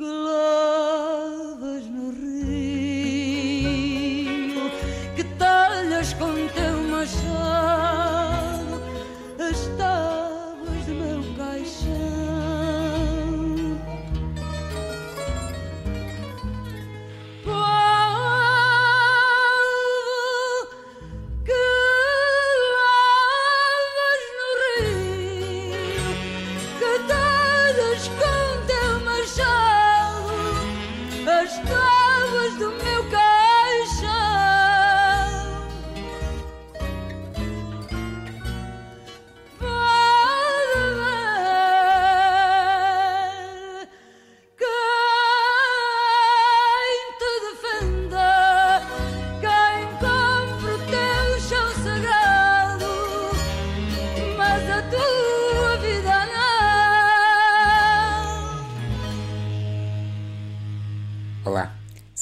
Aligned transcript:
que 0.00 0.49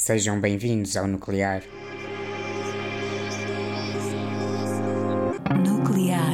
sejam 0.09 0.41
bem-vindos 0.41 0.97
ao 0.97 1.05
Nuclear. 1.05 1.61
Nuclear 5.63 6.33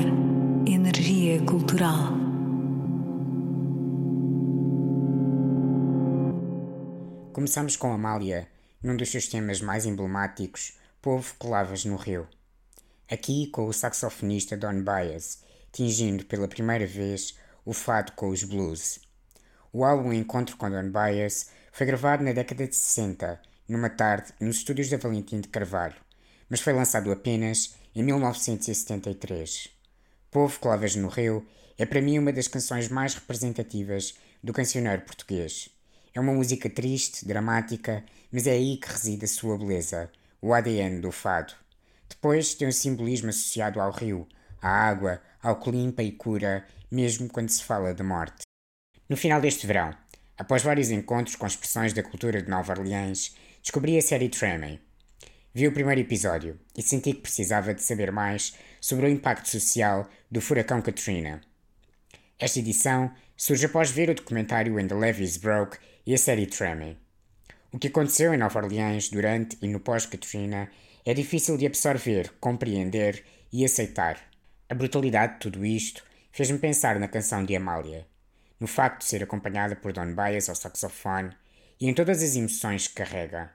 Energia 0.66 1.45
Cultural. 1.45 2.13
Começamos 7.33 7.75
com 7.75 7.92
Amália, 7.92 8.48
num 8.81 8.95
dos 8.95 9.10
seus 9.10 9.27
temas 9.27 9.60
mais 9.60 9.86
emblemáticos, 9.86 10.80
Povo 11.01 11.36
que 11.38 11.45
Lavas 11.45 11.83
no 11.83 11.98
Rio. 11.98 12.25
Aqui 13.12 13.48
com 13.48 13.66
o 13.66 13.74
saxofonista 13.74 14.56
Don 14.56 14.86
Bias, 14.86 15.44
tingindo 15.74 16.24
pela 16.24 16.48
primeira 16.48 16.88
vez 16.88 17.38
o 17.66 17.74
fado 17.74 18.13
com 18.13 18.30
os 18.30 18.42
blues. 18.42 19.01
O 19.74 19.83
álbum 19.83 20.13
Encontro 20.13 20.56
com 20.56 20.69
Don 20.69 20.89
Bias 20.89 21.50
foi 21.74 21.86
gravado 21.86 22.24
na 22.24 22.31
década 22.31 22.66
de 22.66 22.74
60, 22.74 23.38
numa 23.67 23.89
tarde 23.89 24.33
nos 24.39 24.57
estúdios 24.57 24.89
da 24.89 24.97
Valentim 24.97 25.41
de 25.41 25.47
Carvalho, 25.47 25.95
mas 26.50 26.62
foi 26.62 26.73
lançado 26.73 27.12
apenas 27.12 27.75
em 27.95 28.03
1973. 28.03 29.69
Povo 30.29 30.59
Lavas 30.63 30.95
no 30.95 31.07
Rio 31.07 31.45
é 31.77 31.85
para 31.85 32.01
mim 32.01 32.19
uma 32.19 32.31
das 32.31 32.47
canções 32.47 32.89
mais 32.89 33.15
representativas 33.15 34.15
do 34.44 34.53
cancioneiro 34.53 35.01
português. 35.01 35.69
É 36.13 36.19
uma 36.19 36.33
música 36.33 36.69
triste, 36.69 37.25
dramática, 37.25 38.03
mas 38.31 38.47
é 38.47 38.51
aí 38.51 38.77
que 38.77 38.88
reside 38.88 39.25
a 39.25 39.27
sua 39.27 39.57
beleza, 39.57 40.09
o 40.41 40.53
ADN 40.53 41.01
do 41.01 41.11
fado. 41.11 41.53
Depois 42.07 42.53
tem 42.53 42.68
um 42.68 42.71
simbolismo 42.71 43.29
associado 43.29 43.81
ao 43.81 43.91
rio, 43.91 44.27
à 44.61 44.69
água, 44.69 45.21
ao 45.41 45.59
que 45.59 45.71
limpa 45.71 46.03
e 46.03 46.11
cura, 46.11 46.65
mesmo 46.91 47.29
quando 47.29 47.50
se 47.50 47.63
fala 47.63 47.94
de 47.94 48.03
morte. 48.03 48.44
No 49.09 49.18
final 49.18 49.41
deste 49.41 49.68
verão, 49.68 49.95
após 50.38 50.63
vários 50.63 50.89
encontros 50.89 51.35
com 51.35 51.45
expressões 51.45 51.94
da 51.94 52.03
cultura 52.03 52.41
de 52.41 52.50
Nova 52.50 52.73
Orleans, 52.73 53.35
descobri 53.65 53.97
a 53.97 54.01
série 54.01 54.29
Tremé. 54.29 54.77
Vi 55.51 55.67
o 55.67 55.71
primeiro 55.71 56.00
episódio 56.00 56.59
e 56.77 56.83
senti 56.83 57.13
que 57.13 57.21
precisava 57.21 57.73
de 57.73 57.81
saber 57.81 58.12
mais 58.12 58.56
sobre 58.79 59.07
o 59.07 59.09
impacto 59.09 59.50
social 59.50 60.07
do 60.29 60.39
furacão 60.39 60.83
Katrina. 60.83 61.41
Esta 62.38 62.59
edição 62.59 63.12
surge 63.35 63.65
após 63.65 63.89
ver 63.89 64.12
o 64.12 64.13
documentário 64.13 64.75
When 64.75 64.88
the 64.88 64.94
Levees 64.94 65.38
Broke 65.38 65.79
e 66.06 66.13
a 66.13 66.17
série 66.17 66.45
Tremé. 66.45 66.95
O 67.71 67.79
que 67.79 67.88
aconteceu 67.88 68.35
em 68.35 68.38
Nova 68.38 68.59
Orleans 68.59 69.09
durante 69.09 69.57
e 69.59 69.68
no 69.68 69.79
pós-Katrina 69.79 70.69
é 71.03 71.15
difícil 71.15 71.57
de 71.57 71.65
absorver, 71.65 72.33
compreender 72.39 73.25
e 73.51 73.65
aceitar. 73.65 74.29
A 74.69 74.75
brutalidade 74.75 75.33
de 75.33 75.39
tudo 75.39 75.65
isto 75.65 76.03
fez-me 76.31 76.59
pensar 76.59 77.00
na 77.00 77.07
canção 77.07 77.44
de 77.44 77.56
Amália, 77.56 78.06
no 78.59 78.68
facto 78.68 79.00
de 79.00 79.06
ser 79.06 79.23
acompanhada 79.23 79.75
por 79.75 79.91
Don 79.91 80.13
Bias 80.13 80.50
ao 80.50 80.56
saxofone 80.56 81.31
e 81.79 81.89
em 81.89 81.94
todas 81.95 82.21
as 82.21 82.35
emoções 82.35 82.88
que 82.88 82.95
carrega. 82.95 83.55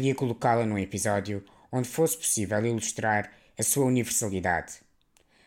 Queria 0.00 0.14
colocá-la 0.14 0.64
num 0.64 0.78
episódio 0.78 1.44
onde 1.70 1.86
fosse 1.86 2.16
possível 2.16 2.64
ilustrar 2.64 3.30
a 3.58 3.62
sua 3.62 3.84
universalidade. 3.84 4.80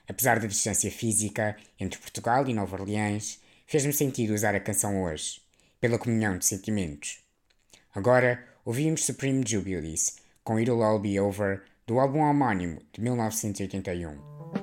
Apesar 0.08 0.40
da 0.40 0.46
distância 0.46 0.92
física 0.92 1.58
entre 1.80 1.98
Portugal 1.98 2.48
e 2.48 2.54
Nova 2.54 2.80
Orleans, 2.80 3.40
fez-me 3.66 3.92
sentido 3.92 4.32
usar 4.32 4.54
a 4.54 4.60
canção 4.60 5.02
hoje, 5.02 5.42
pela 5.82 5.98
comunhão 5.98 6.38
de 6.38 6.46
sentimentos. 6.46 7.18
Agora 7.96 8.46
ouvimos 8.64 9.04
Supreme 9.04 9.44
Jubilees, 9.44 10.18
com 10.44 10.60
It'll 10.60 10.84
All 10.84 11.00
Be 11.00 11.20
Over, 11.20 11.64
do 11.88 12.00
álbum 12.00 12.20
homónimo 12.20 12.80
de 12.94 13.02
1981. 13.02 14.62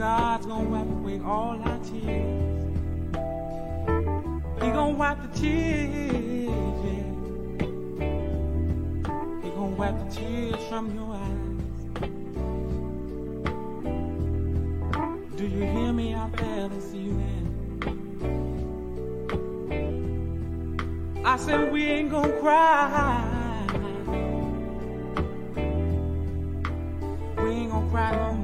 God's 0.00 0.46
gonna 0.46 0.66
wipe 0.66 0.88
away 0.88 1.20
all 1.22 1.60
our 1.62 1.78
tears. 1.80 2.64
He 4.62 4.70
gonna 4.70 4.96
wipe 4.96 5.20
the 5.20 5.28
tears, 5.38 6.50
yeah. 6.86 7.04
He 9.42 9.50
gonna 9.50 9.76
wipe 9.76 9.98
the 9.98 10.06
tears 10.10 10.62
from 10.70 10.94
your 10.94 11.14
eyes. 11.14 11.58
Do 15.36 15.44
you 15.46 15.64
hear 15.66 15.92
me 15.92 16.14
out 16.14 16.32
there 16.34 16.70
this 16.70 16.94
evening? 16.94 17.46
I 21.26 21.36
said 21.36 21.70
we 21.70 21.84
ain't 21.84 22.10
gonna 22.10 22.40
cry. 22.40 23.66
We 27.36 27.50
ain't 27.50 27.70
gonna 27.70 27.90
cry 27.90 28.16
no 28.16 28.39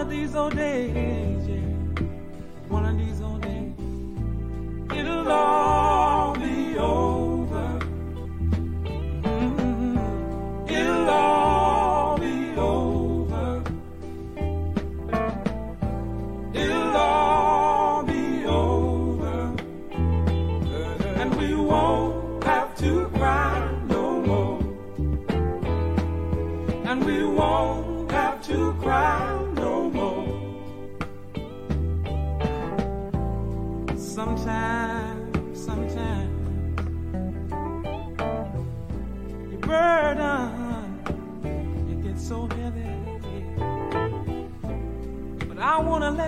of 0.00 0.08
these 0.08 0.34
old 0.34 0.56
days, 0.56 1.46
yeah. 1.46 2.04
One 2.68 2.86
of 2.86 2.96
these 2.96 3.20
old 3.20 3.42
days, 3.42 3.74
it'll 4.98 5.30
all. 5.30 5.79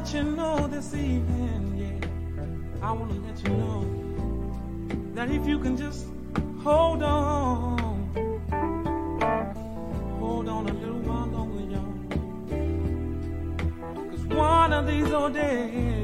Let 0.03 0.15
you 0.15 0.25
know 0.25 0.67
this 0.67 0.95
evening, 0.95 1.75
yeah. 1.79 2.87
I 2.87 2.91
wanna 2.91 3.15
let 3.27 3.41
you 3.45 3.51
know 3.51 3.85
that 5.15 5.31
if 5.31 5.47
you 5.47 5.61
can 5.61 5.77
just 5.77 6.07
hold 6.61 7.05
on, 7.05 7.79
hold 10.19 10.49
on 10.49 10.69
a 10.69 10.73
little 10.73 11.01
while 11.07 11.29
longer, 11.29 11.63
y'all. 11.73 11.95
Cause 14.11 14.25
one 14.27 14.73
of 14.73 14.89
these 14.89 15.13
old 15.13 15.35
days, 15.35 16.02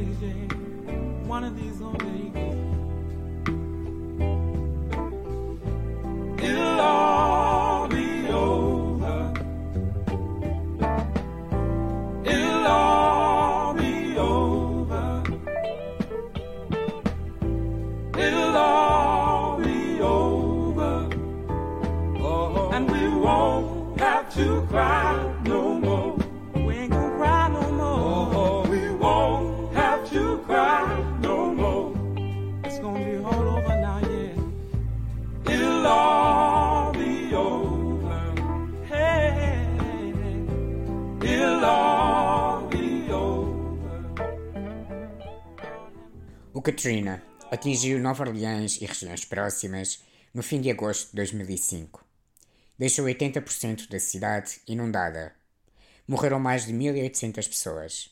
one 1.40 1.44
of 1.44 1.56
these 1.56 1.80
old 1.80 1.98
days. 2.00 2.38
Katrina 46.62 47.22
atingiu 47.50 48.00
Nova 48.00 48.24
Orleans 48.24 48.80
e 48.80 48.86
regiões 48.86 49.24
próximas 49.24 50.02
no 50.34 50.42
fim 50.42 50.60
de 50.60 50.70
agosto 50.70 51.10
de 51.10 51.16
2005. 51.16 52.04
Deixou 52.78 53.06
80% 53.06 53.88
da 53.88 54.00
cidade 54.00 54.60
inundada. 54.66 55.32
Morreram 56.06 56.40
mais 56.40 56.66
de 56.66 56.72
1.800 56.72 57.48
pessoas. 57.48 58.10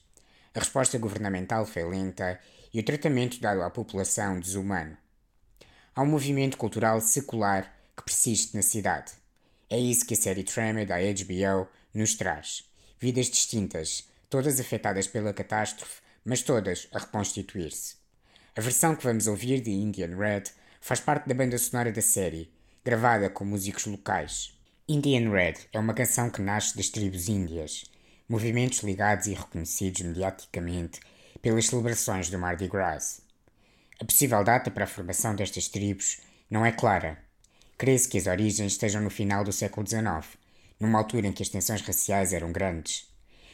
A 0.54 0.60
resposta 0.60 0.98
governamental 0.98 1.66
foi 1.66 1.84
lenta 1.84 2.38
e 2.72 2.78
o 2.78 2.84
tratamento 2.84 3.40
dado 3.40 3.62
à 3.62 3.70
população 3.70 4.38
desumano. 4.38 4.96
Há 5.94 6.02
um 6.02 6.06
movimento 6.06 6.56
cultural 6.56 7.00
secular 7.00 7.74
que 7.96 8.04
persiste 8.04 8.54
na 8.54 8.62
cidade. 8.62 9.12
É 9.68 9.78
isso 9.78 10.06
que 10.06 10.14
a 10.14 10.16
série 10.16 10.44
Tremor 10.44 10.86
da 10.86 10.98
HBO 10.98 11.68
nos 11.92 12.14
traz. 12.14 12.64
Vidas 12.98 13.26
distintas, 13.26 14.08
todas 14.30 14.60
afetadas 14.60 15.06
pela 15.06 15.32
catástrofe, 15.32 16.00
mas 16.24 16.42
todas 16.42 16.86
a 16.92 16.98
reconstituir-se. 16.98 18.05
A 18.58 18.60
versão 18.62 18.96
que 18.96 19.04
vamos 19.04 19.26
ouvir 19.26 19.60
de 19.60 19.70
Indian 19.70 20.16
Red 20.16 20.44
faz 20.80 20.98
parte 20.98 21.28
da 21.28 21.34
banda 21.34 21.58
sonora 21.58 21.92
da 21.92 22.00
série, 22.00 22.50
gravada 22.82 23.28
com 23.28 23.44
músicos 23.44 23.84
locais. 23.84 24.58
Indian 24.88 25.30
Red 25.30 25.56
é 25.74 25.78
uma 25.78 25.92
canção 25.92 26.30
que 26.30 26.40
nasce 26.40 26.74
das 26.74 26.88
tribos 26.88 27.28
índias, 27.28 27.84
movimentos 28.26 28.78
ligados 28.78 29.26
e 29.26 29.34
reconhecidos 29.34 30.00
mediaticamente 30.00 31.00
pelas 31.42 31.66
celebrações 31.66 32.30
do 32.30 32.38
Mardi 32.38 32.66
Gras. 32.66 33.20
A 34.00 34.06
possível 34.06 34.42
data 34.42 34.70
para 34.70 34.84
a 34.84 34.88
formação 34.88 35.36
destas 35.36 35.68
tribos 35.68 36.20
não 36.48 36.64
é 36.64 36.72
clara. 36.72 37.18
Crê-se 37.76 38.08
que 38.08 38.16
as 38.16 38.26
origens 38.26 38.72
estejam 38.72 39.02
no 39.02 39.10
final 39.10 39.44
do 39.44 39.52
século 39.52 39.86
XIX, 39.86 40.38
numa 40.80 40.98
altura 40.98 41.26
em 41.26 41.32
que 41.32 41.42
as 41.42 41.50
tensões 41.50 41.82
raciais 41.82 42.32
eram 42.32 42.52
grandes. 42.52 43.06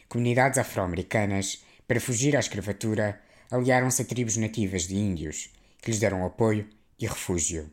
Comunidades 0.09 0.59
afro-americanas, 0.59 1.65
para 1.89 2.01
fugir 2.01 2.37
à 2.37 2.39
escravatura, 2.39 3.21
aliaram-se 3.53 4.01
a 4.01 4.05
tribos 4.05 4.39
nativas 4.39 4.89
de 4.89 4.97
índios, 4.97 5.51
que 5.83 5.91
lhes 5.91 6.01
deram 6.01 6.25
apoio 6.25 6.67
e 6.99 7.07
refúgio. 7.07 7.71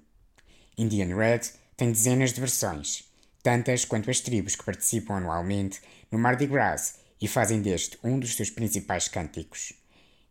Indian 0.78 1.16
Red 1.16 1.42
tem 1.78 1.90
dezenas 1.90 2.34
de 2.34 2.42
versões, 2.42 3.06
tantas 3.42 3.86
quanto 3.86 4.12
as 4.12 4.20
tribos 4.20 4.58
que 4.58 4.66
participam 4.66 5.16
anualmente 5.16 5.82
no 6.12 6.20
Mardi 6.20 6.46
Gras 6.48 6.96
e 7.22 7.28
fazem 7.30 7.62
deste 7.62 7.98
um 8.04 8.20
dos 8.20 8.36
seus 8.36 8.50
principais 8.50 9.08
cânticos. 9.08 9.72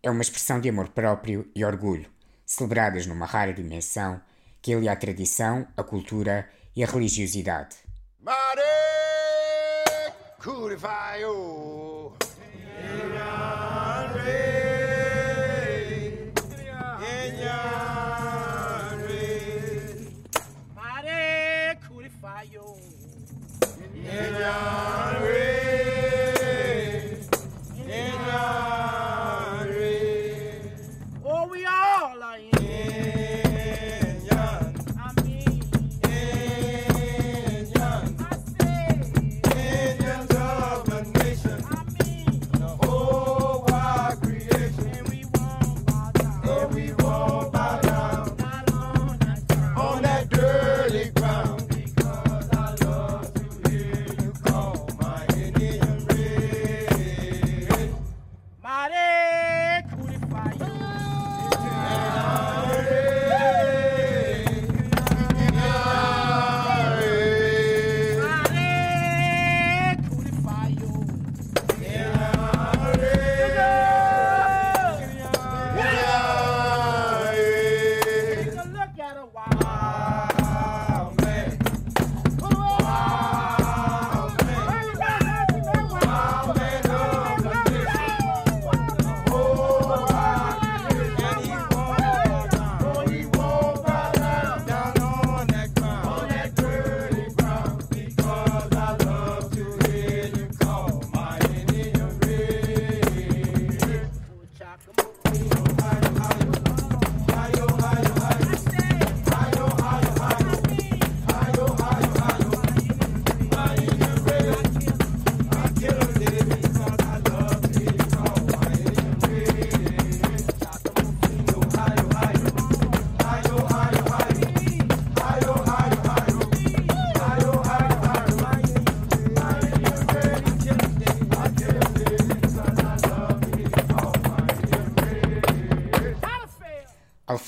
É 0.02 0.10
uma 0.10 0.20
expressão 0.20 0.60
de 0.60 0.68
amor 0.68 0.90
próprio 0.90 1.50
e 1.54 1.64
orgulho, 1.64 2.10
celebradas 2.44 3.06
numa 3.06 3.24
rara 3.24 3.52
dimensão 3.52 4.20
que 4.60 4.74
alia 4.74 4.92
a 4.92 4.96
tradição, 4.96 5.66
a 5.76 5.82
cultura 5.82 6.48
e 6.76 6.84
a 6.84 6.86
religiosidade. 6.86 7.76
Mare 8.20 8.60
Kurifayo. 10.38 12.27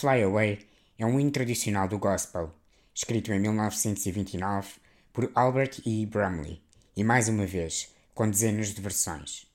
Fly 0.01 0.23
Away 0.23 0.61
é 0.99 1.05
um 1.05 1.21
hino 1.21 1.31
tradicional 1.31 1.87
do 1.87 1.99
gospel, 1.99 2.51
escrito 2.95 3.35
em 3.35 3.39
1929 3.39 4.81
por 5.13 5.31
Albert 5.35 5.83
E. 5.85 6.07
Brumley, 6.07 6.63
e 6.97 7.05
mais 7.05 7.29
uma 7.29 7.45
vez, 7.45 7.95
com 8.15 8.31
dezenas 8.31 8.69
de 8.69 8.81
versões. 8.81 9.47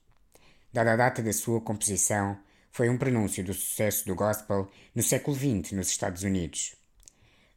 Dada 0.72 0.92
a 0.92 0.96
data 0.96 1.20
da 1.20 1.32
sua 1.32 1.60
composição, 1.60 2.38
foi 2.70 2.88
um 2.88 2.96
prenúncio 2.96 3.42
do 3.42 3.52
sucesso 3.52 4.06
do 4.06 4.14
gospel 4.14 4.70
no 4.94 5.02
século 5.02 5.36
XX 5.36 5.72
nos 5.72 5.88
Estados 5.88 6.22
Unidos. 6.22 6.76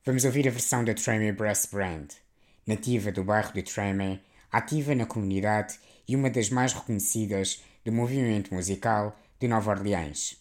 Vamos 0.04 0.26
ouvir 0.26 0.48
a 0.48 0.52
versão 0.52 0.84
da 0.84 0.96
Treme 0.96 1.32
Brass 1.32 1.68
Band, 1.72 2.08
nativa 2.66 3.12
do 3.12 3.24
bairro 3.24 3.54
de 3.54 3.62
Treme, 3.62 4.20
ativa 4.52 4.96
na 4.96 5.06
comunidade 5.06 5.80
e 6.08 6.16
uma 6.16 6.32
das 6.32 6.50
mais 6.50 6.74
reconhecidas 6.74 7.62
do 7.86 7.92
movimento 7.92 8.52
musical 8.52 9.16
de 9.40 9.48
Nova 9.48 9.70
Orleans. 9.70 10.40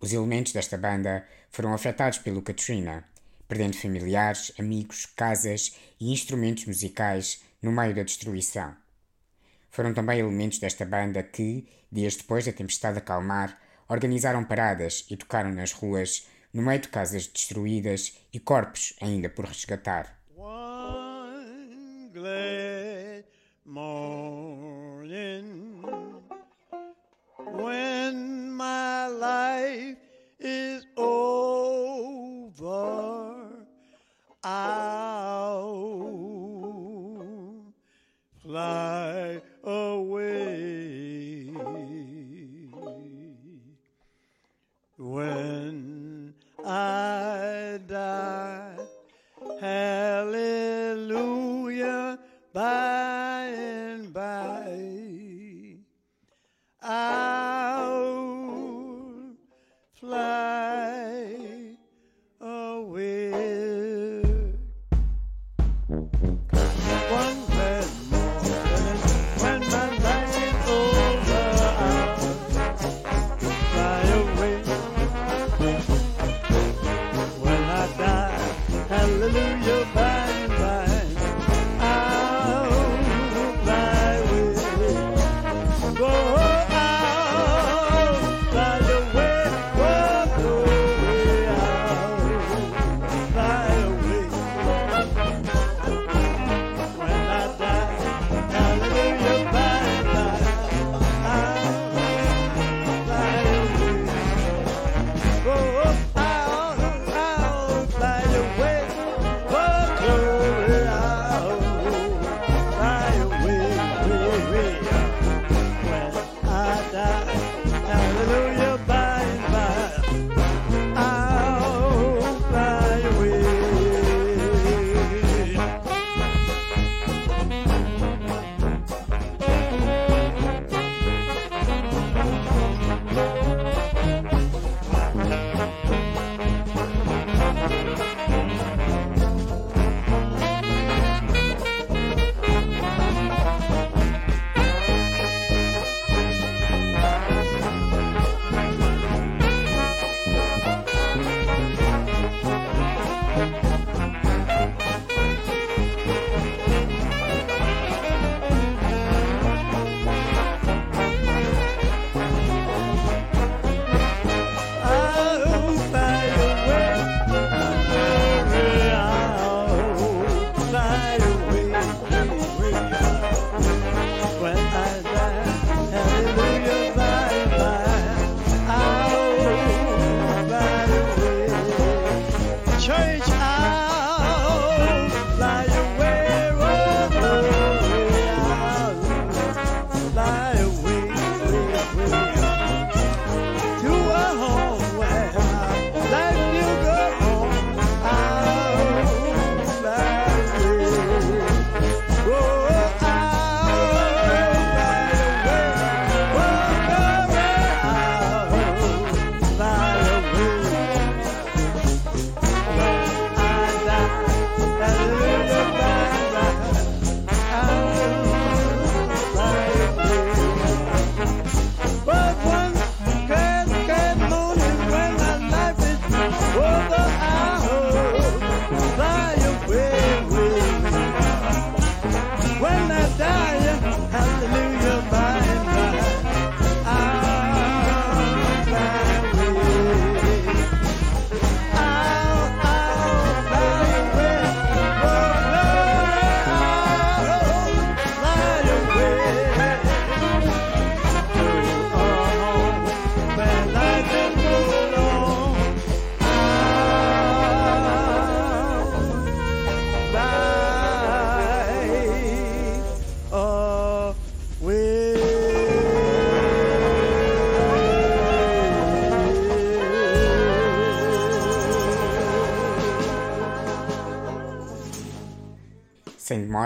Os 0.00 0.12
elementos 0.12 0.52
desta 0.52 0.76
banda 0.76 1.26
foram 1.56 1.72
afetados 1.72 2.18
pelo 2.18 2.42
Katrina, 2.42 3.02
perdendo 3.48 3.78
familiares, 3.78 4.52
amigos, 4.58 5.06
casas 5.06 5.74
e 5.98 6.12
instrumentos 6.12 6.66
musicais 6.66 7.42
no 7.62 7.72
meio 7.72 7.94
da 7.94 8.02
destruição. 8.02 8.76
Foram 9.70 9.94
também 9.94 10.18
elementos 10.20 10.58
desta 10.58 10.84
banda 10.84 11.22
que, 11.22 11.66
dias 11.90 12.14
depois 12.14 12.44
da 12.44 12.52
tempestade 12.52 12.98
acalmar, 12.98 13.58
organizaram 13.88 14.44
paradas 14.44 15.06
e 15.08 15.16
tocaram 15.16 15.50
nas 15.50 15.72
ruas, 15.72 16.28
no 16.52 16.60
meio 16.60 16.78
de 16.78 16.88
casas 16.88 17.26
destruídas 17.26 18.18
e 18.34 18.38
corpos 18.38 18.92
ainda 19.00 19.30
por 19.30 19.46
resgatar. 19.46 20.14
One 20.36 22.10
glad 22.12 23.24
morning 23.64 24.52
when 27.54 28.52
my 28.52 29.08
life 29.08 30.05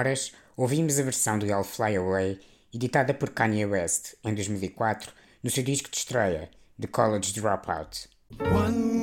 Sem 0.00 0.04
demoras, 0.04 0.32
ouvimos 0.56 0.98
a 0.98 1.02
versão 1.02 1.38
do 1.38 1.44
I'll 1.44 1.62
Fly 1.62 1.96
Away, 1.96 2.40
editada 2.72 3.12
por 3.12 3.30
Kanye 3.30 3.66
West 3.66 4.14
em 4.24 4.34
2004, 4.34 5.12
no 5.42 5.50
seu 5.50 5.62
disco 5.62 5.90
de 5.90 5.98
estreia, 5.98 6.48
The 6.80 6.86
College 6.86 7.34
Dropout. 7.34 8.08
One 8.40 8.99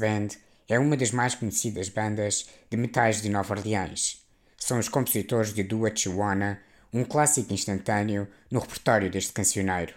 Band 0.00 0.28
é 0.68 0.78
uma 0.78 0.96
das 0.96 1.10
mais 1.10 1.34
conhecidas 1.34 1.88
bandas 1.88 2.48
de 2.70 2.76
metais 2.76 3.20
de 3.20 3.28
Nova 3.28 3.54
Orleans. 3.54 4.24
São 4.56 4.78
os 4.78 4.88
compositores 4.88 5.52
de 5.52 5.62
Do 5.62 5.80
What 5.80 6.08
You 6.08 6.18
Wanna, 6.18 6.60
um 6.92 7.04
clássico 7.04 7.52
instantâneo 7.52 8.26
no 8.50 8.60
repertório 8.60 9.10
deste 9.10 9.32
cancioneiro. 9.32 9.94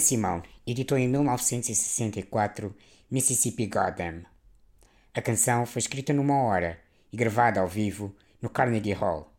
Simone 0.00 0.42
editou 0.66 0.98
em 0.98 1.06
1964 1.08 2.74
Mississippi 3.10 3.66
Goddam. 3.66 4.24
A 5.14 5.20
canção 5.20 5.66
foi 5.66 5.80
escrita 5.80 6.12
numa 6.12 6.42
hora 6.42 6.80
e 7.12 7.16
gravada 7.16 7.60
ao 7.60 7.68
vivo 7.68 8.14
no 8.40 8.48
Carnegie 8.48 8.92
Hall. 8.92 9.32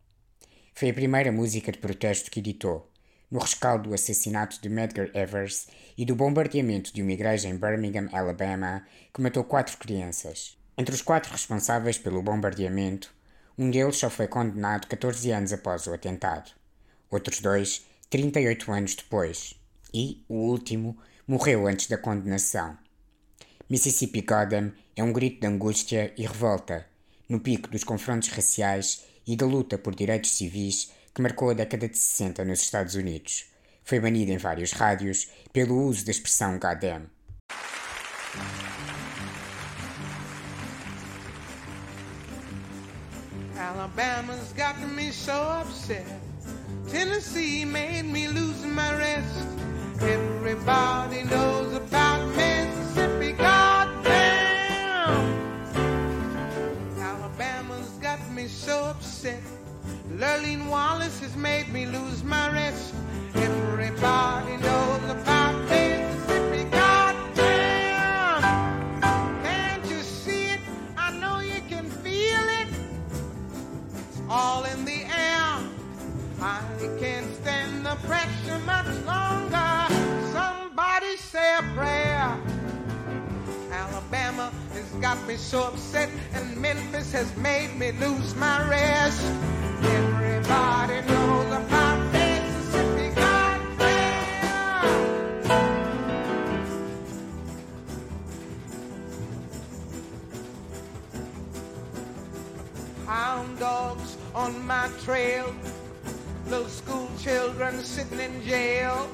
Foi 0.74 0.90
a 0.90 0.94
primeira 0.94 1.32
música 1.32 1.72
de 1.72 1.80
protesto 1.80 2.30
que 2.30 2.40
editou, 2.40 2.90
no 3.30 3.40
rescaldo 3.40 3.90
do 3.90 3.96
assassinato 3.96 4.62
de 4.62 4.70
Medgar 4.70 5.10
Evers 5.14 5.68
e 5.98 6.06
do 6.06 6.16
bombardeamento 6.16 6.94
de 6.94 7.02
uma 7.02 7.12
igreja 7.12 7.48
em 7.48 7.58
Birmingham, 7.58 8.10
Alabama, 8.12 8.86
que 9.14 9.22
matou 9.22 9.44
quatro 9.44 9.78
crianças. 9.78 10.58
Entre 10.78 10.94
os 10.94 11.02
quatro 11.02 11.32
responsáveis 11.32 11.98
pelo 11.98 12.22
bombardeamento, 12.22 13.14
um 13.58 13.70
deles 13.70 13.98
só 13.98 14.10
foi 14.10 14.28
condenado 14.28 14.88
14 14.88 15.32
anos 15.32 15.54
após 15.54 15.88
o 15.88 15.94
atentado. 15.94 16.52
Outros 17.10 17.40
dois, 17.40 17.86
38 18.10 18.72
anos 18.72 18.96
depois. 18.96 19.61
E, 19.94 20.24
o 20.28 20.36
último, 20.36 20.98
morreu 21.28 21.68
antes 21.68 21.88
da 21.88 21.98
condenação. 21.98 22.78
Mississippi 23.70 24.22
Goddam 24.22 24.72
é 24.96 25.04
um 25.04 25.14
grito 25.14 25.42
de 25.42 25.48
angústia 25.48 26.14
e 26.18 26.26
revolta, 26.26 26.86
no 27.30 27.40
pico 27.40 27.70
dos 27.70 27.84
confrontos 27.84 28.30
raciais 28.30 29.06
e 29.26 29.36
da 29.36 29.46
luta 29.46 29.78
por 29.78 29.96
direitos 29.96 30.32
civis 30.32 30.92
que 31.14 31.22
marcou 31.22 31.50
a 31.50 31.54
década 31.54 31.88
de 31.88 31.98
60 31.98 32.44
nos 32.46 32.62
Estados 32.62 32.96
Unidos. 32.96 33.46
Foi 33.84 34.00
banido 34.00 34.32
em 34.32 34.38
vários 34.38 34.72
rádios 34.72 35.30
pelo 35.52 35.86
uso 35.86 36.06
da 36.06 36.12
expressão 36.12 36.60
Goddam. 36.60 37.08
Alabama's 43.58 44.54
got 44.54 44.78
me 44.96 45.12
so 45.12 45.34
upset. 45.62 46.06
Tennessee 46.90 47.64
made 47.64 48.04
me 48.04 48.28
lose 48.28 48.66
my 48.66 48.94
rest. 48.98 49.71
Everybody 50.04 51.24
knows 51.26 51.76
about 51.76 52.28
Mississippi. 52.36 53.34
Goddamn! 53.34 54.02
Alabama's 56.98 57.90
got 58.02 58.20
me 58.32 58.48
so 58.48 58.86
upset. 58.86 59.44
Lurleen 60.18 60.70
Wallace 60.70 61.20
has 61.20 61.36
made 61.36 61.72
me 61.72 61.86
lose 61.86 62.24
my 62.24 62.52
rest. 62.52 62.96
Everybody 63.36 64.58
knows 64.58 65.04
about 65.12 65.56
Mississippi. 65.70 66.64
Goddamn! 66.72 68.42
Can't 69.44 69.86
you 69.86 70.02
see 70.02 70.46
it? 70.46 70.62
I 70.98 71.12
know 71.12 71.42
you 71.42 71.62
can 71.70 71.88
feel 71.88 72.46
it. 72.62 72.68
It's 74.10 74.22
all 74.28 74.64
in 74.64 74.84
the 74.84 75.04
air. 75.04 75.60
I 76.42 76.62
can't 77.00 77.32
stand 77.36 77.86
the 77.86 77.96
pressure 78.08 78.58
much 78.66 78.88
longer. 79.06 79.31
Got 85.14 85.28
me 85.28 85.36
so 85.36 85.64
upset, 85.64 86.10
and 86.34 86.56
Memphis 86.56 87.12
has 87.12 87.36
made 87.36 87.76
me 87.78 87.92
lose 87.94 88.34
my 88.36 88.66
rest. 88.70 89.22
Everybody 89.84 91.02
knows 91.06 91.48
about 91.48 92.14
Mississippi. 92.14 93.16
Goddamn! 93.16 94.22
Hound 103.06 103.60
dogs 103.60 104.16
on 104.34 104.66
my 104.66 104.90
trail, 105.04 105.54
little 106.48 106.70
school 106.70 107.10
children 107.20 107.84
sitting 107.84 108.22
in 108.22 108.42
jail. 108.44 109.10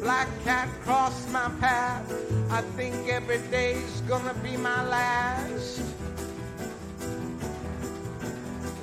Black 0.00 0.28
cat 0.44 0.68
crossed 0.84 1.30
my 1.32 1.48
path. 1.60 2.12
I 2.50 2.62
think 2.76 3.08
every 3.08 3.38
day's 3.50 4.00
gonna 4.02 4.34
be 4.34 4.56
my 4.56 4.86
last. 4.88 5.82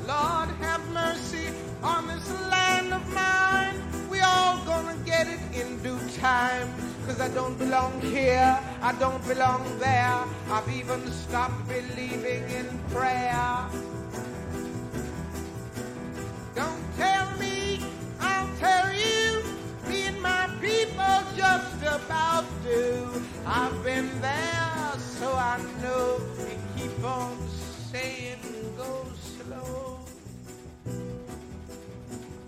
Lord, 0.05 0.49
have 0.59 0.83
mercy 0.91 1.47
on 1.81 2.07
this 2.07 2.29
land 2.51 2.93
of 2.93 3.07
mine. 3.13 3.75
We 4.09 4.19
all 4.19 4.57
gonna 4.65 4.97
get 5.05 5.27
it 5.27 5.39
in 5.53 5.81
due 5.81 5.99
time. 6.17 6.67
Cause 7.07 7.21
I 7.21 7.29
don't 7.29 7.57
belong 7.57 8.01
here, 8.01 8.59
I 8.81 8.91
don't 8.93 9.25
belong 9.27 9.63
there. 9.79 10.19
I've 10.49 10.69
even 10.69 11.05
stopped 11.11 11.67
believing 11.67 12.43
in 12.49 12.67
prayer. 12.89 13.69
My 20.97 21.23
just 21.35 21.81
about 21.81 22.45
do. 22.63 23.07
I've 23.45 23.83
been 23.83 24.09
there, 24.21 24.93
so 24.97 25.31
I 25.33 25.59
know. 25.81 26.21
We 26.39 26.81
keep 26.81 27.03
on 27.03 27.37
saying 27.91 28.39
go 28.77 29.05
slow. 29.21 29.99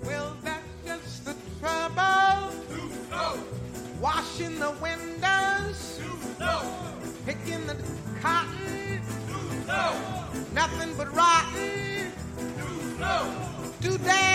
Well, 0.04 0.36
that's 0.44 0.64
just 0.86 1.26
the 1.26 1.36
trouble. 1.60 2.52
Washing 4.02 4.60
the 4.60 4.72
windows. 4.82 6.00
Picking 7.26 7.68
the 7.68 7.76
cotton. 8.22 9.02
Nothing 10.54 10.96
but 10.98 11.14
rotten. 11.14 12.12
Too 13.82 13.98
damn 14.00 14.27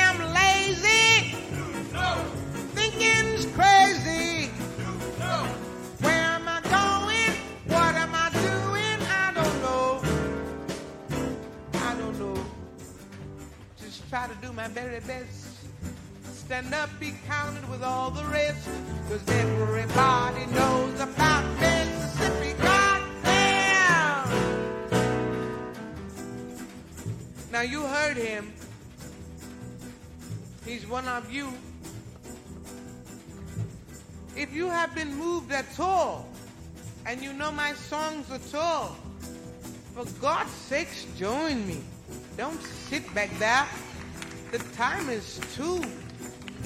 do 14.53 14.57
my 14.57 14.69
very 14.69 15.01
best. 15.01 15.49
Stand 16.35 16.73
up, 16.75 16.91
be 17.01 17.13
counted 17.27 17.69
with 17.71 17.83
all 17.83 18.11
the 18.11 18.25
rest. 18.25 18.69
Cause 19.09 19.27
everybody 19.29 20.47
knows 20.47 21.01
about 21.01 21.45
Mississippi. 21.61 22.55
Goddamn! 22.61 24.29
Now 27.51 27.63
you 27.63 27.83
heard 27.83 28.17
him. 28.17 28.53
He's 30.65 30.87
one 30.87 31.09
of 31.09 31.33
you. 31.33 31.53
If 34.37 34.53
you 34.55 34.69
have 34.69 34.95
been 34.95 35.15
moved 35.15 35.53
at 35.53 35.79
all, 35.79 36.29
and 37.05 37.21
you 37.21 37.33
know 37.33 37.51
my 37.53 37.73
songs 37.75 38.31
at 38.31 38.55
all, 38.55 38.97
for 39.95 40.07
God's 40.21 40.51
sakes, 40.51 41.07
join 41.19 41.67
me. 41.67 41.83
Don't 42.37 42.63
sit 42.63 43.15
back 43.15 43.31
there. 43.39 43.67
The 44.53 44.59
time 44.77 45.09
is 45.09 45.41
too 45.55 45.83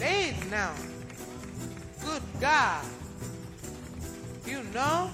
late 0.01 0.35
now. 0.51 0.75
Good 2.05 2.22
God. 2.40 2.85
You 4.44 4.64
know, 4.75 5.09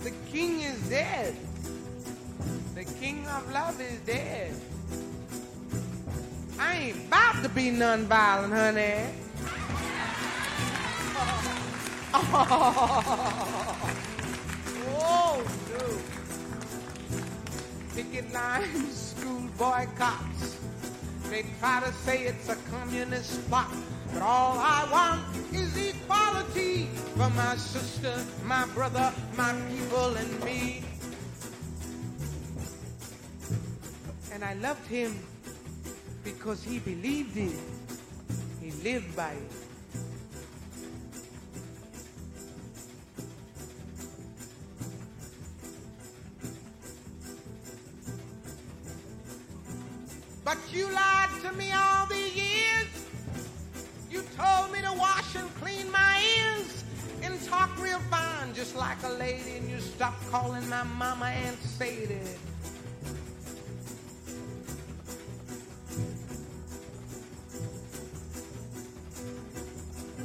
the 0.00 0.10
king 0.32 0.62
is 0.62 0.80
dead. 0.88 1.36
The 2.74 2.82
king 2.84 3.24
of 3.28 3.52
love 3.52 3.80
is 3.80 4.00
dead. 4.00 4.52
I 6.58 6.76
ain't 6.76 7.06
about 7.06 7.40
to 7.44 7.48
be 7.50 7.70
non-violent, 7.70 8.52
honey. 8.52 9.04
Oh, 15.00 15.42
no. 15.70 15.84
Picket 17.94 18.32
lines, 18.32 19.07
school 19.18 19.42
boycotts. 19.58 20.58
They 21.30 21.44
try 21.60 21.80
to 21.80 21.92
say 21.92 22.24
it's 22.24 22.48
a 22.48 22.56
communist 22.70 23.46
plot. 23.48 23.70
But 24.12 24.22
all 24.22 24.56
I 24.58 24.88
want 24.90 25.54
is 25.54 25.76
equality 25.76 26.86
for 27.16 27.28
my 27.30 27.56
sister, 27.56 28.14
my 28.44 28.64
brother, 28.74 29.12
my 29.36 29.54
people, 29.68 30.16
and 30.16 30.44
me. 30.44 30.82
And 34.32 34.44
I 34.44 34.54
loved 34.54 34.86
him 34.86 35.18
because 36.24 36.62
he 36.62 36.78
believed 36.78 37.36
it. 37.36 37.58
He 38.62 38.70
lived 38.82 39.14
by 39.16 39.32
it. 39.32 39.67
You 50.78 50.88
lied 50.92 51.28
to 51.42 51.52
me 51.54 51.72
all 51.72 52.06
these 52.06 52.36
years. 52.36 52.86
You 54.08 54.22
told 54.36 54.70
me 54.70 54.80
to 54.80 54.92
wash 54.92 55.34
and 55.34 55.52
clean 55.56 55.90
my 55.90 56.22
ears 56.38 56.84
and 57.22 57.42
talk 57.46 57.76
real 57.82 57.98
fine, 58.10 58.54
just 58.54 58.76
like 58.76 59.02
a 59.02 59.10
lady, 59.10 59.56
and 59.56 59.68
you 59.68 59.80
stopped 59.80 60.30
calling 60.30 60.68
my 60.68 60.84
mama 60.84 61.26
Aunt 61.26 61.60
Sadie. 61.62 62.20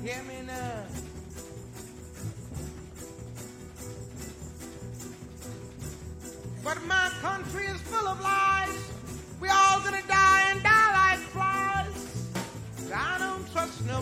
Hear 0.04 0.22
me 0.24 0.46
now. 0.46 0.93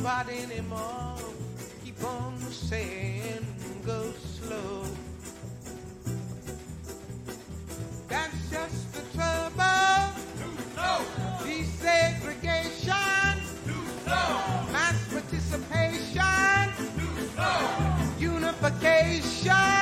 nobody 0.01 0.39
anymore. 0.39 1.15
Keep 1.85 2.03
on 2.03 2.35
saying, 2.49 3.45
go 3.85 4.11
slow. 4.11 4.83
That's 8.07 8.49
just 8.49 8.93
the 8.93 9.01
trouble. 9.15 10.13
No. 10.75 11.05
Desegregation. 11.45 13.35
No. 14.07 14.23
Mass 14.71 14.97
participation. 15.13 16.73
No. 17.37 17.51
Unification. 18.17 19.80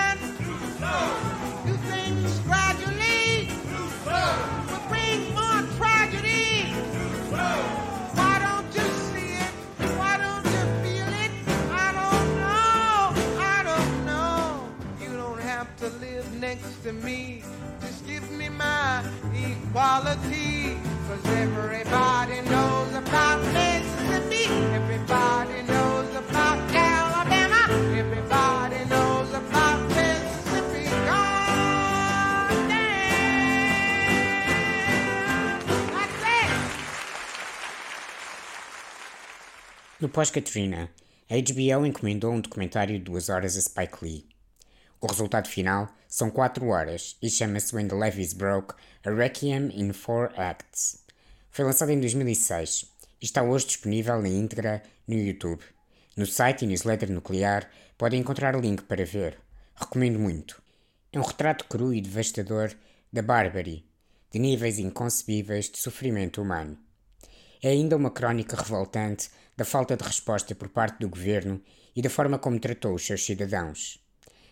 Me. 17.04 17.42
Just 17.82 18.06
give 18.06 18.30
me 18.32 18.50
my 18.50 19.04
equality. 19.34 20.78
Cause 21.08 21.26
everybody 21.26 22.42
knows 22.50 22.94
about 22.96 23.42
Mississippi. 23.54 24.46
Everybody 24.74 25.64
knows 25.64 26.16
about 26.16 26.60
Alabama. 26.76 27.68
Everybody 27.98 28.86
knows 28.86 29.34
about 29.34 29.82
Mississippi. 29.90 30.86
God 31.06 32.50
damn. 32.68 33.20
That's 35.96 36.24
it. 36.24 36.52
No 40.02 40.10
pós-Katrina, 40.10 40.90
a 41.30 41.42
HBO 41.42 41.86
encomendou 41.86 42.32
um 42.32 42.42
documentário 42.42 42.98
de 42.98 43.04
duas 43.04 43.30
horas 43.30 43.56
a 43.58 43.62
Spike 43.62 43.98
Lee. 44.04 44.26
O 45.02 45.08
resultado 45.08 45.48
final 45.48 45.88
são 46.10 46.32
4 46.32 46.66
horas 46.66 47.16
e 47.22 47.30
chama-se 47.30 47.74
When 47.76 47.88
the 47.88 47.94
Levees 47.94 48.34
Broke, 48.34 48.74
A 49.06 49.12
Requiem 49.12 49.70
in 49.76 49.94
Four 49.94 50.32
Acts. 50.36 51.06
Foi 51.52 51.64
lançado 51.64 51.92
em 51.92 52.00
2006 52.00 52.86
e 53.22 53.26
está 53.26 53.44
hoje 53.44 53.68
disponível 53.68 54.20
na 54.20 54.28
íntegra 54.28 54.82
no 55.08 55.14
YouTube. 55.14 55.64
No 56.18 56.26
site 56.26 56.64
e 56.64 56.68
newsletter 56.68 57.12
nuclear 57.12 57.70
podem 57.96 58.22
encontrar 58.22 58.56
o 58.56 58.60
link 58.60 58.82
para 58.84 59.06
ver. 59.06 59.38
Recomendo 59.76 60.18
muito. 60.18 60.60
É 61.14 61.20
um 61.20 61.24
retrato 61.24 61.66
cru 61.66 61.94
e 61.94 62.02
devastador 62.02 62.72
da 63.14 63.22
bárbare, 63.22 63.86
de 64.32 64.40
níveis 64.40 64.80
inconcebíveis 64.80 65.70
de 65.70 65.78
sofrimento 65.78 66.42
humano. 66.42 66.76
É 67.62 67.70
ainda 67.70 67.96
uma 67.96 68.10
crónica 68.10 68.58
revoltante 68.58 69.30
da 69.56 69.64
falta 69.64 69.96
de 69.96 70.04
resposta 70.04 70.56
por 70.56 70.70
parte 70.70 71.00
do 71.00 71.10
governo 71.10 71.62
e 71.96 72.02
da 72.02 72.10
forma 72.10 72.40
como 72.40 72.60
tratou 72.60 72.96
os 72.96 73.06
seus 73.06 73.24
cidadãos. 73.24 74.04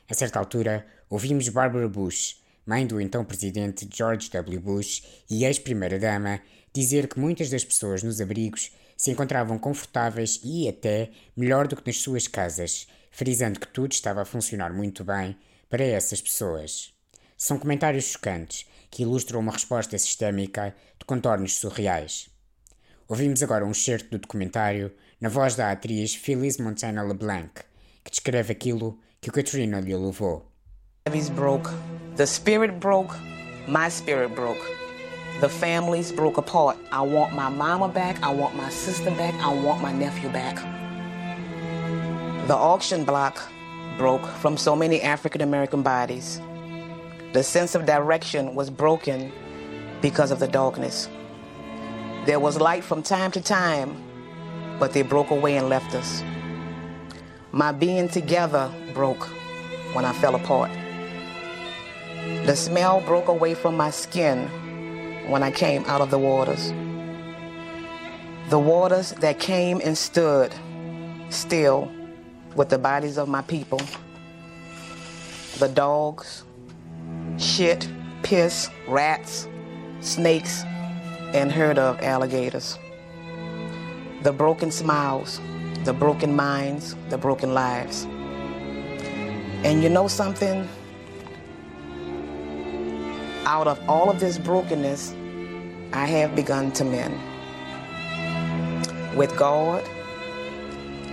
A 0.09 0.13
certa 0.13 0.39
altura, 0.39 0.85
ouvimos 1.09 1.47
Barbara 1.49 1.87
Bush, 1.87 2.41
mãe 2.65 2.85
do 2.85 2.99
então 2.99 3.23
presidente 3.23 3.87
George 3.91 4.29
W. 4.29 4.59
Bush 4.59 5.03
e 5.29 5.45
ex-primeira-dama, 5.45 6.41
dizer 6.73 7.07
que 7.07 7.19
muitas 7.19 7.49
das 7.49 7.63
pessoas 7.63 8.03
nos 8.03 8.19
abrigos 8.19 8.71
se 8.97 9.11
encontravam 9.11 9.57
confortáveis 9.57 10.41
e 10.43 10.67
até 10.67 11.11
melhor 11.35 11.67
do 11.67 11.75
que 11.75 11.85
nas 11.85 11.97
suas 11.97 12.27
casas, 12.27 12.87
frisando 13.11 13.59
que 13.59 13.67
tudo 13.67 13.91
estava 13.91 14.21
a 14.21 14.25
funcionar 14.25 14.73
muito 14.73 15.03
bem 15.03 15.37
para 15.69 15.83
essas 15.83 16.21
pessoas. 16.21 16.93
São 17.37 17.59
comentários 17.59 18.05
chocantes 18.05 18.65
que 18.89 19.03
ilustram 19.03 19.39
uma 19.39 19.51
resposta 19.51 19.97
sistémica 19.97 20.75
de 20.99 21.05
contornos 21.05 21.55
surreais. 21.55 22.29
Ouvimos 23.07 23.41
agora 23.41 23.65
um 23.65 23.71
excerto 23.71 24.09
do 24.09 24.19
documentário 24.19 24.91
na 25.21 25.29
voz 25.29 25.55
da 25.55 25.71
atriz 25.71 26.15
Phyllis 26.15 26.57
Montana 26.57 27.03
LeBlanc, 27.03 27.51
que 28.03 28.11
descreve 28.11 28.51
aquilo 28.51 28.99
que 29.21 29.29
o 29.29 29.33
Katrina 29.33 29.79
lhe 29.79 29.95
levou. 29.95 30.51
Levees 31.07 31.29
broke. 31.29 31.71
The 32.17 32.27
spirit 32.27 32.81
broke. 32.81 33.15
My 33.65 33.87
spirit 33.87 34.35
broke. 34.35 34.59
The 35.39 35.47
families 35.47 36.11
broke 36.11 36.37
apart. 36.37 36.75
I 36.91 37.01
want 37.01 37.33
my 37.33 37.47
mama 37.47 37.87
back. 37.87 38.21
I 38.21 38.33
want 38.33 38.57
my 38.57 38.67
sister 38.67 39.09
back. 39.11 39.33
I 39.35 39.53
want 39.53 39.81
my 39.81 39.93
nephew 39.93 40.27
back. 40.27 40.57
The 42.47 42.55
auction 42.55 43.05
block 43.05 43.41
broke 43.97 44.25
from 44.41 44.57
so 44.57 44.75
many 44.75 45.01
African 45.01 45.39
American 45.39 45.81
bodies. 45.81 46.41
The 47.31 47.41
sense 47.41 47.73
of 47.73 47.85
direction 47.85 48.53
was 48.53 48.69
broken 48.69 49.31
because 50.01 50.31
of 50.31 50.39
the 50.39 50.47
darkness. 50.49 51.07
There 52.25 52.41
was 52.41 52.59
light 52.59 52.83
from 52.83 53.01
time 53.01 53.31
to 53.31 53.39
time, 53.39 53.95
but 54.77 54.91
they 54.91 55.03
broke 55.03 55.29
away 55.29 55.55
and 55.55 55.69
left 55.69 55.95
us. 55.95 56.21
My 57.53 57.71
being 57.71 58.09
together 58.09 58.69
broke 58.93 59.23
when 59.93 60.03
I 60.03 60.11
fell 60.11 60.35
apart. 60.35 60.69
The 62.45 62.55
smell 62.55 63.01
broke 63.01 63.27
away 63.27 63.53
from 63.53 63.75
my 63.75 63.89
skin 63.89 64.47
when 65.27 65.43
I 65.43 65.51
came 65.51 65.83
out 65.85 66.01
of 66.01 66.11
the 66.11 66.19
waters. 66.19 66.73
The 68.49 68.59
waters 68.59 69.11
that 69.19 69.39
came 69.39 69.81
and 69.83 69.97
stood 69.97 70.53
still 71.29 71.91
with 72.55 72.69
the 72.69 72.77
bodies 72.77 73.17
of 73.17 73.27
my 73.27 73.41
people. 73.41 73.81
The 75.59 75.67
dogs, 75.67 76.43
shit, 77.37 77.89
piss, 78.23 78.69
rats, 78.87 79.47
snakes, 79.99 80.63
and 81.33 81.51
herd 81.51 81.77
of 81.77 81.99
alligators. 82.01 82.77
The 84.23 84.31
broken 84.31 84.71
smiles, 84.71 85.41
the 85.83 85.93
broken 85.93 86.35
minds, 86.35 86.95
the 87.09 87.17
broken 87.17 87.53
lives. 87.53 88.07
And 89.63 89.83
you 89.83 89.89
know 89.89 90.07
something? 90.07 90.67
Out 93.47 93.65
of 93.65 93.79
all 93.89 94.09
of 94.09 94.19
this 94.19 94.37
brokenness, 94.37 95.15
I 95.93 96.05
have 96.05 96.35
begun 96.35 96.73
to 96.73 96.83
mend. 96.83 97.17
With 99.15 99.33
God 99.37 99.85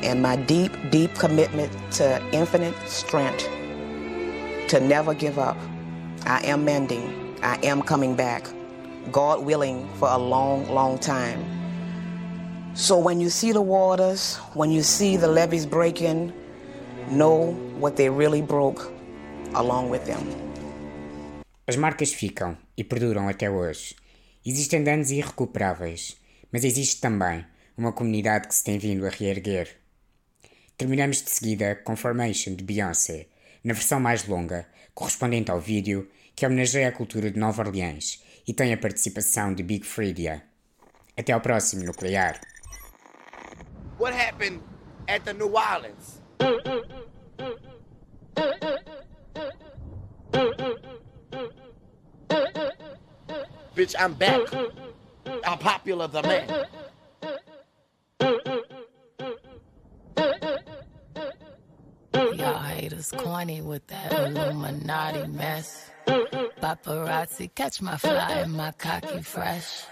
and 0.03 0.21
my 0.21 0.35
deep, 0.35 0.73
deep 0.91 1.15
commitment 1.15 1.71
to 1.93 2.21
infinite 2.33 2.75
strength 2.89 3.45
to 4.67 4.81
never 4.81 5.15
give 5.15 5.39
up, 5.39 5.57
I 6.27 6.41
am 6.45 6.65
mending. 6.65 7.39
I 7.41 7.55
am 7.63 7.83
coming 7.83 8.17
back. 8.17 8.49
God 9.13 9.45
willing 9.45 9.89
for 10.01 10.09
a 10.09 10.19
long, 10.19 10.69
long 10.75 10.99
time. 10.99 11.39
So 12.75 12.99
when 12.99 13.21
you 13.21 13.31
see 13.31 13.53
the 13.53 13.63
waters, 13.63 14.39
when 14.55 14.73
you 14.73 14.83
see 14.83 15.17
the 15.17 15.29
levees 15.29 15.67
breaking, 15.67 16.33
know 17.09 17.53
what 17.79 17.95
they 17.95 18.11
really 18.11 18.43
broke 18.43 18.91
along 19.55 19.91
with 19.91 20.05
them. 20.05 20.44
As 21.67 21.77
marcas 21.77 22.13
ficam 22.13 22.59
e 22.77 22.85
perduram 22.85 23.27
até 23.27 23.51
hoje. 23.51 23.97
Existem 24.45 24.85
danos 24.85 25.11
irrecuperáveis, 25.11 26.15
mas 26.53 26.63
existe 26.63 27.01
também 27.01 27.43
uma 27.75 27.91
comunidade 27.91 28.49
que 28.49 28.55
se 28.55 28.63
tem 28.63 28.79
vindo 28.79 29.07
a 29.07 29.09
reerguer. 29.09 29.75
Terminamos 30.77 31.23
de 31.23 31.31
seguida 31.31 31.75
com 31.77 31.97
Formation 31.97 32.55
de 32.55 32.63
Beyoncé, 32.63 33.29
na 33.65 33.73
versão 33.73 33.99
mais 33.99 34.27
longa, 34.27 34.67
correspondente 34.95 35.51
ao 35.51 35.59
vídeo, 35.59 36.11
que 36.37 36.45
homenageia 36.45 36.89
a 36.89 36.93
cultura 36.93 37.31
de 37.31 37.39
Nova 37.39 37.63
Orleans 37.63 38.23
e 38.47 38.53
tem 38.53 38.75
a 38.75 38.77
participação 38.77 39.55
de 39.55 39.63
Big 39.63 39.87
Freedia. 39.87 40.43
Até 41.17 41.33
ao 41.33 41.41
próximo 41.41 41.83
nuclear. 41.83 42.39
What 43.99 44.15
happened 44.15 44.61
at 45.09 45.25
the 45.25 45.33
New 45.33 45.55
Orleans? 45.55 46.21
Bitch, 53.75 53.95
I'm 53.99 54.15
back. 54.15 54.41
I'm 55.45 55.59
popular 55.59 56.07
the 56.07 56.23
man. 56.23 56.67
Y'all 62.37 62.63
haters 62.63 63.11
corny 63.17 63.61
with 63.63 63.87
that 63.89 64.13
Illuminati 64.13 65.27
mess. 65.29 65.91
Paparazzi, 66.07 67.53
catch 67.55 67.83
my 67.83 67.97
fly 67.97 68.31
and 68.43 68.53
my 68.53 68.71
cocky 68.73 69.23
fresh. 69.23 69.85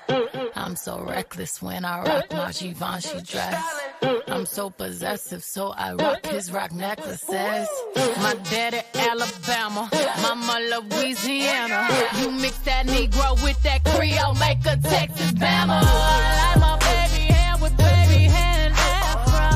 I'm 0.55 0.77
so 0.77 1.01
reckless 1.03 1.61
when 1.61 1.85
I 1.85 2.03
rock 2.03 2.33
my 2.33 2.53
Givenchy 2.53 3.21
dress. 3.23 3.82
I'm 4.03 4.47
so 4.47 4.71
possessive, 4.71 5.45
so 5.45 5.73
I 5.77 5.95
rock 5.95 6.27
his 6.27 6.51
rock 6.51 6.73
necklaces. 6.73 7.69
My 7.95 8.35
daddy 8.51 8.81
Alabama, 8.95 9.89
mama 10.23 10.59
Louisiana. 10.71 11.89
You 12.19 12.31
mix 12.31 12.59
that 12.59 12.87
Negro 12.87 13.43
with 13.45 13.63
that 13.63 13.85
Creole, 13.85 14.35
make 14.35 14.61
a 14.67 14.77
Texas 14.77 15.33
Bama. 15.33 15.81
I 15.83 16.55
like 16.55 16.61
my 16.61 16.79
baby 16.79 17.33
hair 17.33 17.55
with 17.63 17.77
baby 17.77 18.25
hair 18.25 18.67
and 18.67 18.75
afro. 18.75 19.51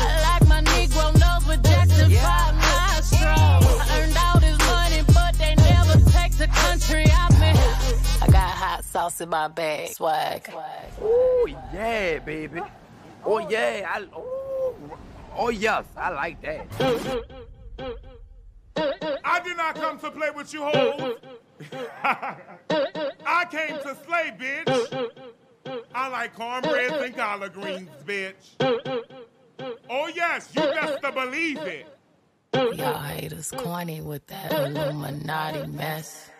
I 0.00 0.38
like 0.38 0.48
my 0.48 0.62
Negro 0.62 1.12
nose 1.20 1.46
with 1.48 1.62
Jackson 1.64 2.10
5 2.10 2.54
nostrils. 2.54 3.80
I 3.80 4.00
earned 4.00 4.16
all 4.18 4.40
this 4.40 4.58
money, 4.66 5.02
but 5.14 5.34
they 5.38 5.54
never 5.54 5.98
take 6.10 6.32
the 6.32 6.48
country 6.48 7.04
I'm 7.04 7.42
in. 7.42 7.56
I 8.22 8.26
got 8.26 8.50
hot 8.50 8.84
sauce 8.84 9.20
in 9.20 9.28
my 9.28 9.48
bag, 9.48 9.90
swag. 9.90 10.50
Oh 11.00 11.46
yeah, 11.72 12.18
baby. 12.18 12.60
Oh 13.26 13.38
yeah, 13.48 13.90
I, 13.90 14.04
oh, 14.14 14.74
oh 15.36 15.48
yes, 15.48 15.84
I 15.96 16.10
like 16.10 16.42
that. 16.42 16.66
I 19.24 19.40
did 19.40 19.56
not 19.56 19.74
come 19.76 19.98
to 20.00 20.10
play 20.10 20.30
with 20.30 20.52
you 20.52 20.62
hoes. 20.62 21.16
I 22.04 23.46
came 23.50 23.78
to 23.78 23.96
slay, 24.04 24.34
bitch. 24.38 25.10
I 25.94 26.08
like 26.08 26.34
cornbread 26.34 26.92
and 26.92 27.16
collard 27.16 27.54
greens, 27.54 27.88
bitch. 28.04 28.34
Oh 29.88 30.10
yes, 30.14 30.50
you 30.54 30.62
best 30.62 31.00
to 31.02 31.12
believe 31.12 31.58
it. 31.58 31.86
Y'all 32.52 33.00
haters 33.00 33.50
corny 33.56 34.00
with 34.00 34.26
that 34.26 34.52
Illuminati 34.52 35.66
mess. 35.68 36.30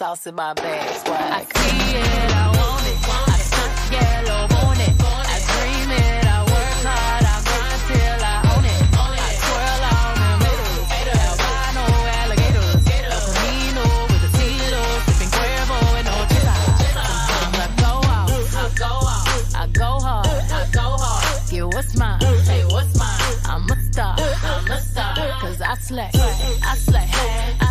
sauce 0.00 0.26
in 0.26 0.34
my 0.34 0.54
bag. 0.54 0.96
Swag. 1.04 1.20
I 1.20 1.44
see 1.60 1.76
it, 2.00 2.32
I 2.32 2.46
want 2.56 2.86
it. 2.88 2.98
I 3.04 3.36
stunt 3.48 3.76
yellow 3.92 4.42
want 4.54 4.80
it. 4.80 4.94
I 4.96 5.38
dream 5.50 5.90
it, 5.92 6.24
I 6.24 6.40
work 6.52 6.80
hard, 6.88 7.24
I 7.28 7.36
grind 7.48 7.82
till 7.88 8.20
I 8.24 8.36
own 8.50 8.64
it. 8.72 8.80
I 8.96 9.32
twirl 9.44 9.84
on 9.92 10.12
the 10.24 10.32
middles. 10.40 10.88
Albino 11.28 11.84
alligators. 12.16 12.80
A 12.80 13.20
Camino 13.28 13.84
with 14.08 14.24
a 14.24 14.30
Tilo. 14.40 14.82
Sipping 15.04 15.32
Cuervo 15.36 15.78
and 16.00 16.08
Ochila. 16.16 16.56
I 17.60 17.68
go 17.84 17.92
out, 18.16 18.30
I 18.56 18.72
go 18.82 18.92
out. 19.14 19.28
I 19.52 19.64
go 19.80 19.90
hard, 20.00 20.26
I 20.28 20.64
go 20.78 20.86
hard. 20.96 21.52
Yeah, 21.52 21.68
what's 21.74 21.92
mine? 22.00 22.20
Hey, 22.48 22.64
what's 22.72 22.92
mine? 22.96 23.20
I'm 23.52 23.68
a 23.68 23.76
star, 23.92 24.16
I'm 24.16 24.70
a 24.70 24.80
star. 24.80 25.12
Cause 25.42 25.60
I 25.60 25.74
slay, 25.74 26.10
I 26.14 26.74
slay. 26.88 27.08
I 27.60 27.69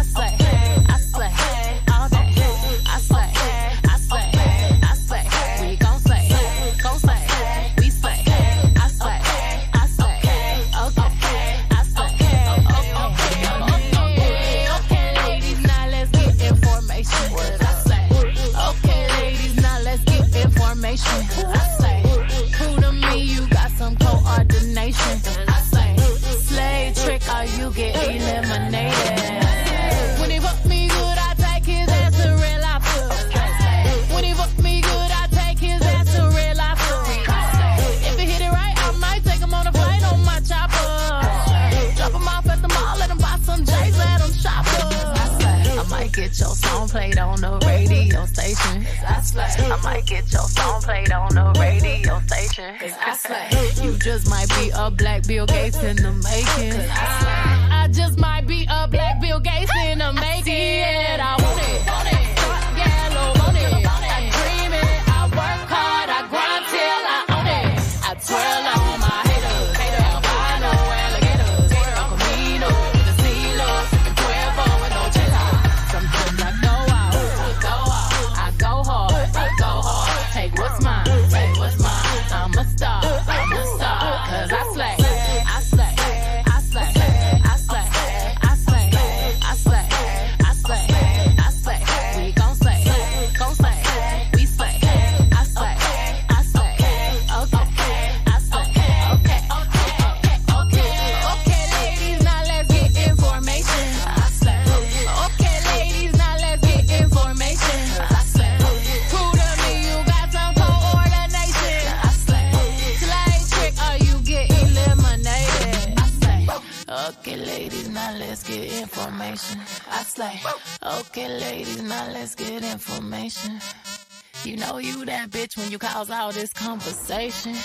conversation. 127.30 127.56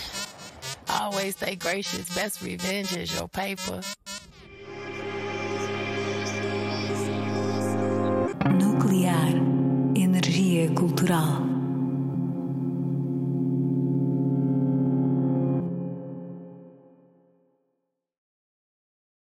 Always 0.88 1.36
stay 1.36 1.56
gracious. 1.56 2.14
Best 2.14 2.42
revenge 2.42 2.96
is 2.96 3.14
your 3.14 3.28
paper. 3.28 3.80
Nuclear 8.50 9.40
Energia 9.96 10.76
Cultural 10.76 11.53